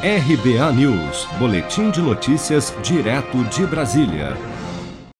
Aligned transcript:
RBA 0.00 0.72
News, 0.74 1.26
Boletim 1.40 1.90
de 1.90 2.00
Notícias, 2.00 2.72
direto 2.84 3.42
de 3.46 3.66
Brasília. 3.66 4.36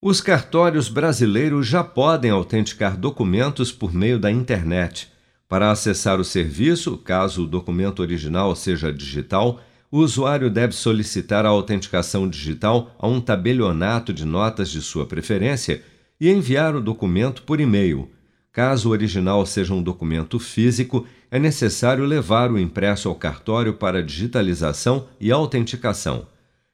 Os 0.00 0.20
cartórios 0.20 0.88
brasileiros 0.88 1.66
já 1.66 1.82
podem 1.82 2.30
autenticar 2.30 2.96
documentos 2.96 3.72
por 3.72 3.92
meio 3.92 4.20
da 4.20 4.30
internet. 4.30 5.10
Para 5.48 5.72
acessar 5.72 6.20
o 6.20 6.24
serviço, 6.24 6.96
caso 6.96 7.42
o 7.42 7.46
documento 7.48 7.98
original 7.98 8.54
seja 8.54 8.92
digital, 8.92 9.60
o 9.90 9.98
usuário 9.98 10.48
deve 10.48 10.74
solicitar 10.74 11.44
a 11.44 11.48
autenticação 11.48 12.28
digital 12.28 12.94
a 13.00 13.08
um 13.08 13.20
tabelionato 13.20 14.12
de 14.12 14.24
notas 14.24 14.70
de 14.70 14.80
sua 14.80 15.04
preferência 15.04 15.82
e 16.20 16.30
enviar 16.30 16.76
o 16.76 16.80
documento 16.80 17.42
por 17.42 17.58
e-mail. 17.58 18.08
Caso 18.52 18.88
o 18.88 18.92
original 18.92 19.44
seja 19.46 19.74
um 19.74 19.82
documento 19.82 20.38
físico, 20.38 21.06
é 21.30 21.38
necessário 21.38 22.04
levar 22.04 22.50
o 22.50 22.58
impresso 22.58 23.08
ao 23.08 23.14
cartório 23.14 23.74
para 23.74 24.02
digitalização 24.02 25.06
e 25.20 25.30
autenticação. 25.30 26.26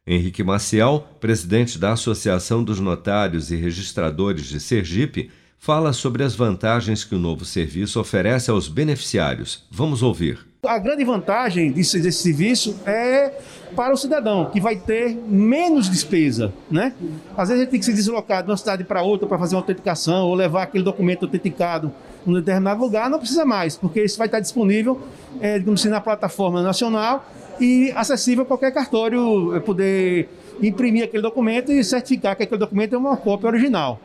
Henrique 0.07 0.43
Maciel, 0.43 1.09
presidente 1.19 1.79
da 1.79 1.93
Associação 1.93 2.63
dos 2.63 2.79
Notários 2.79 3.51
e 3.51 3.57
Registradores 3.57 4.47
de 4.47 4.61
Sergipe, 4.61 5.31
fala 5.59 5.95
sobre 5.95 6.23
as 6.23 6.35
vantagens 6.35 7.05
que 7.05 7.15
o 7.15 7.19
novo 7.19 7.45
serviço 7.45 7.99
oferece 7.99 8.51
aos 8.51 8.69
beneficiários. 8.69 9.65
Vamos 9.71 10.03
ouvir. 10.03 10.54
A 10.67 10.79
grande 10.79 11.05
vantagem 11.05 11.71
desse, 11.71 12.01
desse, 12.01 12.23
serviço 12.23 12.77
é 12.87 13.33
para 13.75 13.93
o 13.93 13.97
cidadão, 13.97 14.47
que 14.47 14.61
vai 14.61 14.77
ter 14.77 15.17
menos 15.29 15.89
despesa, 15.89 16.53
né? 16.71 16.93
Às 17.37 17.49
vezes 17.49 17.63
ele 17.63 17.71
tem 17.71 17.81
que 17.81 17.87
se 17.87 17.93
deslocar 17.93 18.43
de 18.43 18.51
uma 18.51 18.57
cidade 18.57 18.85
para 18.85 19.03
outra 19.03 19.27
para 19.27 19.39
fazer 19.39 19.57
uma 19.57 19.63
autenticação 19.63 20.27
ou 20.27 20.35
levar 20.35 20.63
aquele 20.63 20.85
documento 20.85 21.25
autenticado 21.25 21.93
em 22.27 22.31
um 22.31 22.35
determinado 22.35 22.81
lugar, 22.81 23.11
não 23.11 23.19
precisa 23.19 23.45
mais, 23.45 23.77
porque 23.77 24.03
isso 24.03 24.17
vai 24.17 24.29
estar 24.29 24.41
disponível, 24.41 25.01
é, 25.41 25.59
digamos 25.59 25.81
assim, 25.81 25.89
na 25.89 26.01
plataforma 26.01 26.63
nacional 26.63 27.27
e 27.61 27.93
acessível 27.97 28.45
a 28.45 28.47
qualquer 28.47 28.73
cartório 28.73 29.61
poder 29.65 30.29
imprimir 30.63 31.05
aquele 31.05 31.23
documento 31.23 31.73
e 31.73 31.83
certificar 31.83 32.37
que 32.37 32.43
aquele 32.45 32.59
documento 32.59 32.95
é 32.95 32.99
uma 32.99 33.17
cópia 33.17 33.49
original. 33.49 34.01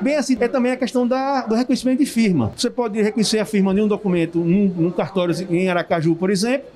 Bem 0.00 0.16
assim, 0.16 0.36
é 0.40 0.48
também 0.48 0.72
a 0.72 0.76
questão 0.76 1.06
da, 1.06 1.42
do 1.42 1.54
reconhecimento 1.54 1.98
de 1.98 2.06
firma. 2.06 2.52
Você 2.56 2.70
pode 2.70 3.00
reconhecer 3.00 3.38
a 3.38 3.44
firma 3.44 3.74
de 3.74 3.80
um 3.80 3.88
documento 3.88 4.38
num, 4.38 4.68
num 4.68 4.90
cartório 4.90 5.34
em 5.50 5.68
Aracaju, 5.68 6.14
por 6.14 6.30
exemplo, 6.30 6.68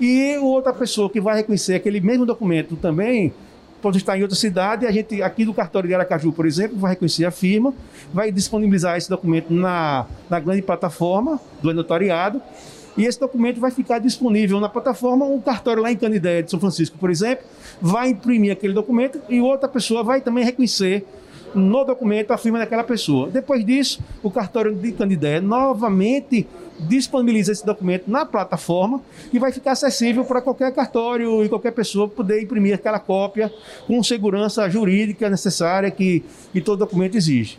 e 0.00 0.38
outra 0.38 0.72
pessoa 0.72 1.10
que 1.10 1.20
vai 1.20 1.36
reconhecer 1.36 1.74
aquele 1.74 2.00
mesmo 2.00 2.24
documento 2.24 2.76
também 2.76 3.32
pode 3.80 3.98
estar 3.98 4.16
em 4.18 4.22
outra 4.22 4.36
cidade, 4.36 4.86
a 4.86 4.90
gente, 4.90 5.22
aqui 5.22 5.44
do 5.44 5.54
cartório 5.54 5.88
de 5.88 5.94
Aracaju, 5.94 6.32
por 6.32 6.46
exemplo, 6.46 6.78
vai 6.78 6.90
reconhecer 6.90 7.24
a 7.24 7.30
firma, 7.30 7.72
vai 8.12 8.30
disponibilizar 8.30 8.96
esse 8.96 9.08
documento 9.08 9.52
na, 9.52 10.06
na 10.28 10.38
grande 10.38 10.62
plataforma 10.62 11.40
do 11.62 11.72
notariado, 11.72 12.42
e 12.96 13.04
esse 13.04 13.18
documento 13.18 13.60
vai 13.60 13.70
ficar 13.70 13.98
disponível 13.98 14.60
na 14.60 14.68
plataforma. 14.68 15.24
Um 15.24 15.40
cartório 15.40 15.82
lá 15.82 15.90
em 15.90 15.96
Canidé 15.96 16.42
de 16.42 16.50
São 16.50 16.60
Francisco, 16.60 16.98
por 16.98 17.10
exemplo, 17.10 17.44
vai 17.80 18.08
imprimir 18.08 18.52
aquele 18.52 18.72
documento 18.72 19.20
e 19.28 19.40
outra 19.40 19.68
pessoa 19.68 20.02
vai 20.02 20.20
também 20.20 20.44
reconhecer 20.44 21.04
no 21.54 21.84
documento 21.84 22.30
a 22.32 22.38
firma 22.38 22.58
daquela 22.58 22.84
pessoa. 22.84 23.28
Depois 23.28 23.64
disso, 23.64 24.00
o 24.22 24.30
cartório 24.30 24.74
de 24.74 24.92
Candidé 24.92 25.40
novamente 25.40 26.46
disponibiliza 26.78 27.52
esse 27.52 27.64
documento 27.64 28.10
na 28.10 28.24
plataforma 28.24 29.02
e 29.32 29.38
vai 29.38 29.52
ficar 29.52 29.72
acessível 29.72 30.24
para 30.24 30.40
qualquer 30.40 30.72
cartório 30.72 31.44
e 31.44 31.48
qualquer 31.48 31.72
pessoa 31.72 32.08
poder 32.08 32.42
imprimir 32.42 32.74
aquela 32.74 32.98
cópia 32.98 33.52
com 33.86 34.02
segurança 34.02 34.68
jurídica 34.70 35.28
necessária 35.28 35.90
que, 35.90 36.24
que 36.52 36.60
todo 36.60 36.78
documento 36.78 37.16
exige. 37.16 37.58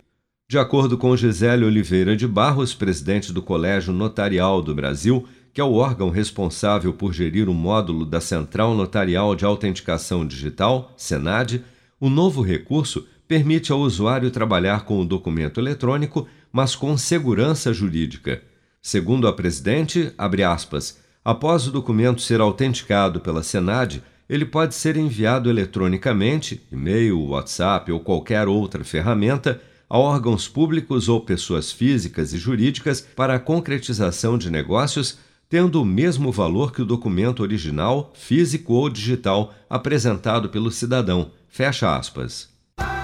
De 0.52 0.58
acordo 0.58 0.98
com 0.98 1.16
Gisele 1.16 1.64
Oliveira 1.64 2.14
de 2.14 2.28
Barros, 2.28 2.74
presidente 2.74 3.32
do 3.32 3.40
Colégio 3.40 3.90
Notarial 3.90 4.60
do 4.60 4.74
Brasil, 4.74 5.26
que 5.50 5.62
é 5.62 5.64
o 5.64 5.72
órgão 5.72 6.10
responsável 6.10 6.92
por 6.92 7.14
gerir 7.14 7.48
o 7.48 7.54
módulo 7.54 8.04
da 8.04 8.20
Central 8.20 8.74
Notarial 8.74 9.34
de 9.34 9.46
Autenticação 9.46 10.26
Digital, 10.26 10.92
SENAD, 10.94 11.64
o 11.98 12.10
novo 12.10 12.42
recurso 12.42 13.06
permite 13.26 13.72
ao 13.72 13.80
usuário 13.80 14.30
trabalhar 14.30 14.84
com 14.84 15.00
o 15.00 15.06
documento 15.06 15.58
eletrônico, 15.58 16.28
mas 16.52 16.76
com 16.76 16.98
segurança 16.98 17.72
jurídica. 17.72 18.42
Segundo 18.82 19.26
a 19.26 19.32
presidente, 19.32 20.12
aspas, 20.18 20.98
após 21.24 21.66
o 21.66 21.72
documento 21.72 22.20
ser 22.20 22.42
autenticado 22.42 23.20
pela 23.20 23.42
Senad, 23.42 24.02
ele 24.28 24.44
pode 24.44 24.74
ser 24.74 24.98
enviado 24.98 25.48
eletronicamente, 25.48 26.60
e-mail, 26.70 27.18
WhatsApp 27.28 27.90
ou 27.90 28.00
qualquer 28.00 28.48
outra 28.48 28.84
ferramenta, 28.84 29.58
a 29.92 29.98
órgãos 29.98 30.48
públicos 30.48 31.06
ou 31.06 31.20
pessoas 31.20 31.70
físicas 31.70 32.32
e 32.32 32.38
jurídicas 32.38 33.02
para 33.14 33.34
a 33.34 33.38
concretização 33.38 34.38
de 34.38 34.50
negócios, 34.50 35.18
tendo 35.50 35.82
o 35.82 35.84
mesmo 35.84 36.32
valor 36.32 36.72
que 36.72 36.80
o 36.80 36.86
documento 36.86 37.40
original, 37.42 38.10
físico 38.14 38.72
ou 38.72 38.88
digital, 38.88 39.52
apresentado 39.68 40.48
pelo 40.48 40.70
cidadão. 40.70 41.30
Fecha 41.46 41.94
aspas. 41.94 42.48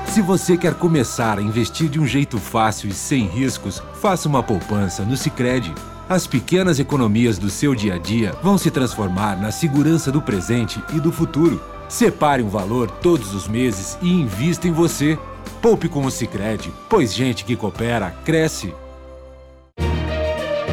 Se 0.07 0.23
você 0.23 0.57
quer 0.57 0.73
começar 0.77 1.39
a 1.39 1.43
investir 1.43 1.91
de 1.91 2.01
um 2.01 2.07
jeito 2.07 2.39
fácil 2.39 2.89
e 2.89 2.95
sem 2.95 3.27
riscos, 3.27 3.83
faça 4.01 4.27
uma 4.27 4.43
poupança 4.43 5.05
no 5.05 5.15
Sicredi. 5.15 5.75
As 6.09 6.27
pequenas 6.27 6.81
economias 6.81 7.37
do 7.37 7.51
seu 7.51 7.75
dia 7.75 7.97
a 7.97 7.99
dia 7.99 8.33
vão 8.43 8.57
se 8.57 8.71
transformar 8.71 9.39
na 9.39 9.51
segurança 9.51 10.11
do 10.11 10.23
presente 10.23 10.83
e 10.95 11.01
do 11.01 11.13
futuro. 11.13 11.63
Separe 11.87 12.43
um 12.43 12.49
valor 12.49 12.91
todos 12.91 13.35
os 13.35 13.47
meses 13.47 13.99
e 14.01 14.11
invista 14.11 14.67
em 14.67 14.73
você. 14.73 15.19
Poupe 15.61 15.89
com 15.89 16.05
o 16.05 16.11
Sicredi, 16.11 16.73
pois 16.89 17.13
gente 17.13 17.45
que 17.45 17.57
coopera 17.57 18.11
cresce. 18.25 18.73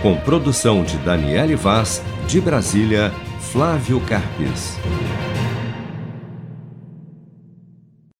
Com 0.01 0.15
produção 0.17 0.83
de 0.83 0.97
Daniele 0.97 1.55
Vaz, 1.55 2.01
de 2.27 2.39
Brasília, 2.39 3.11
Flávio 3.39 3.99
Carpes. 4.01 4.77